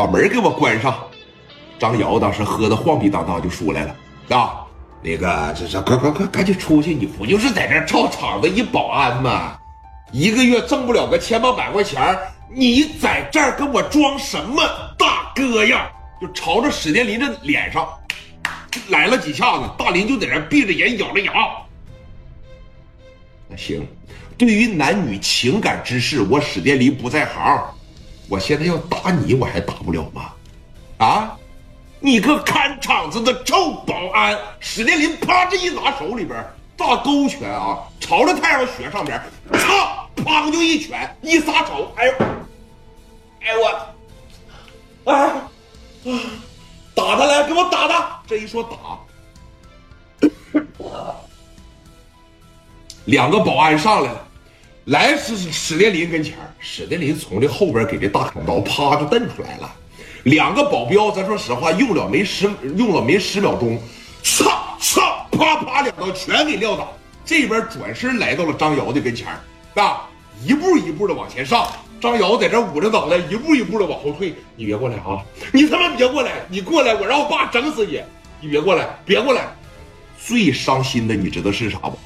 [0.00, 0.98] 把门给我关上。
[1.78, 3.94] 张瑶当时喝的晃逼当当就出来了
[4.34, 4.64] 啊，
[5.02, 6.94] 那个这这快快快赶紧出去！
[6.94, 9.58] 你不就是在这炒场子一保安吗？
[10.10, 12.18] 一个月挣不了个千八百块钱，
[12.50, 14.62] 你在这儿跟我装什么
[14.96, 15.90] 大哥呀？
[16.18, 17.86] 就朝着史殿林的脸上
[18.88, 21.32] 来了几下子，大林就在这闭着眼咬着牙。
[23.48, 23.86] 那行，
[24.38, 27.62] 对于男女情感之事，我史殿林不在行。
[28.30, 30.32] 我现在要打你，我还打不了吗？
[30.98, 31.36] 啊！
[31.98, 34.38] 你个看场子的臭保安！
[34.60, 36.42] 史殿林啪这一拿手里边
[36.76, 39.20] 大勾拳啊，朝着太阳穴上边，
[39.52, 42.14] 操，砰就一拳，一撒手，哎呦，
[43.40, 43.48] 哎
[45.04, 45.30] 我，哎，
[46.94, 48.22] 打他来，给我打他！
[48.26, 50.28] 这一说打，
[53.06, 54.24] 两个保安上来了，
[54.86, 59.70] 来史史殿林跟前史殿林从这后边给这大砍刀啪就蹬出来了。
[60.24, 63.78] 两个保镖，咱说实话，用了没十，用了没十秒钟，
[64.22, 66.92] 操操，啪啪两刀全给撂倒。
[67.24, 69.28] 这边转身来到了张瑶的跟前
[69.74, 70.08] 啊，
[70.42, 71.70] 一步一步的往前上。
[72.00, 74.34] 张瑶在这捂着脑袋，一步一步的往后退。
[74.56, 75.22] 你别过来啊！
[75.52, 76.32] 你他妈别过来！
[76.48, 78.00] 你过来，我让我爸整死你！
[78.40, 79.54] 你别过来，别过来！
[80.18, 81.98] 最伤心的，你知道是啥不？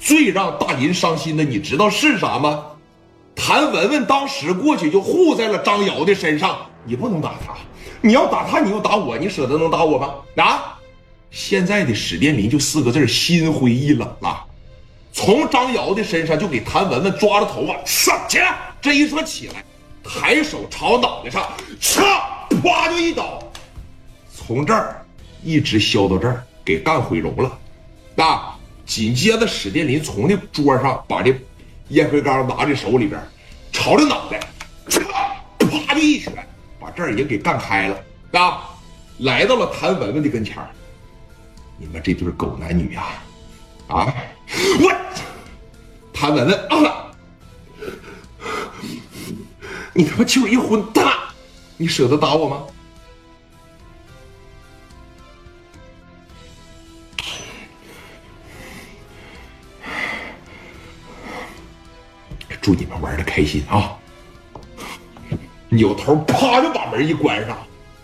[0.00, 2.64] 最让大林伤心的，你知道是啥吗？
[3.34, 6.58] 谭文文当时过去就护在了张瑶的身上。
[6.84, 7.54] 你不能打他，
[8.00, 10.14] 你要打他，你又打我，你舍得能打我吗？
[10.42, 10.78] 啊！
[11.30, 14.44] 现在的史殿林就四个字心灰意冷了。
[15.12, 18.56] 从张瑶的身上就给谭文文抓着头发，上起来。
[18.80, 19.64] 这一说起来，
[20.02, 21.46] 抬手朝脑袋上，
[21.80, 22.20] 嚓，
[22.62, 23.38] 啪就一刀，
[24.34, 25.04] 从这儿
[25.42, 27.58] 一直削到这儿，给干毁容了。
[28.24, 28.57] 啊！
[28.88, 31.38] 紧接着史殿林从那桌上把这
[31.90, 33.20] 烟灰缸拿在手里边，
[33.70, 34.40] 朝着脑袋，
[35.58, 36.32] 啪的一拳。
[36.80, 38.70] 把这儿也给干开了啊！
[39.18, 40.70] 来到了谭文文的跟前儿，
[41.76, 43.04] 你们这对狗男女呀，
[43.88, 44.14] 啊！
[44.80, 44.90] 我
[46.12, 47.12] 谭文文啊！
[49.92, 51.12] 你他妈就一混蛋，
[51.76, 52.62] 你舍得打我吗？
[62.68, 63.96] 祝你们玩的开心啊！
[65.70, 67.56] 扭头，啪就把门一关上，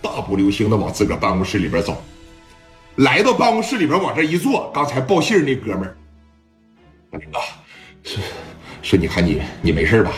[0.00, 2.00] 大步流星的往自个办公室里边走。
[2.94, 7.42] 来到办公室里边，往这一坐，刚才报信那哥们儿，啊，
[8.04, 8.22] 说
[8.82, 10.12] 说，你看你你没事吧？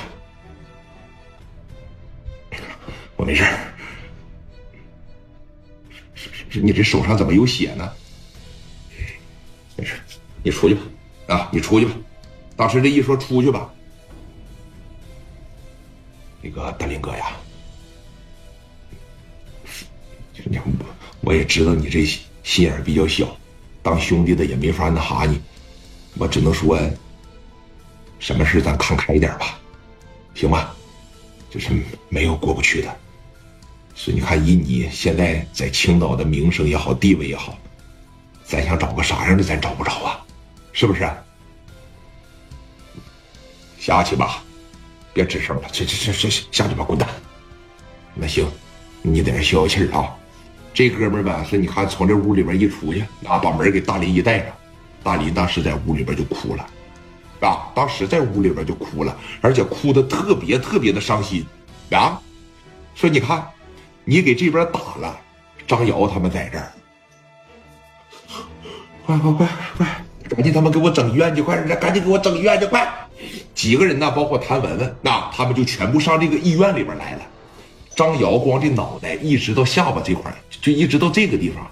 [3.16, 3.47] 我没事。
[6.12, 7.91] 是是，你这手上怎么有血呢？
[9.75, 9.94] 没事，
[10.43, 10.82] 你出去吧。
[11.28, 11.93] 啊，你出去吧。
[12.56, 13.71] 当时这一说出去吧。
[16.44, 17.32] 那个大林哥呀，
[20.44, 20.87] 你我
[21.22, 22.05] 我也知道你这
[22.43, 23.34] 心眼比较小，
[23.82, 25.41] 当兄弟的也没法那啥你，
[26.19, 26.78] 我只能说，
[28.19, 29.59] 什么事咱看开一点吧，
[30.34, 30.77] 行吧？
[31.49, 31.71] 就是
[32.10, 32.94] 没有过不去的。
[33.94, 37.56] 是，你看以你现在在青岛的名声也好，地位也好，
[38.44, 40.22] 咱想找个啥样的咱找不着啊，
[40.75, 41.11] 是不是？
[43.78, 44.44] 下去吧。
[45.14, 47.08] 别吱声了，去去去去下去吧，滚蛋！
[48.12, 48.47] 那行，
[49.00, 50.14] 你在这消消气啊。
[50.75, 54.48] 这哥们儿吧，说你看从这屋里边一出去，啊，把门给大林一带上，
[55.04, 56.66] 大林当时在屋里边就哭了，
[57.41, 61.46] 啊，当时在屋里边就哭了，而且哭的特别特别的伤心，
[61.92, 62.20] 啊，
[62.96, 63.46] 说你看，
[64.04, 65.16] 你给这边打了，
[65.64, 66.72] 张瑶他们在这儿，
[69.06, 69.48] 快快快
[69.78, 73.03] 快，赶紧他们给我整医院去，快点，赶紧给我整医院去，快！
[73.64, 74.10] 几个人呢？
[74.10, 77.20] 包括谭文文，那他们就全部上这个医院里边来了。
[77.97, 80.30] 张瑶光这脑袋一直到下巴这块，
[80.60, 81.66] 就一直到这个地方，